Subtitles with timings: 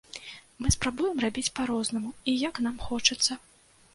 [0.63, 3.39] Мы спрабуем рабіць па-рознаму і як нам хочацца.